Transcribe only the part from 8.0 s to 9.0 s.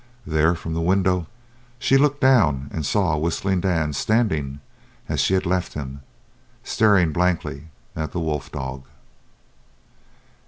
the wolf dog.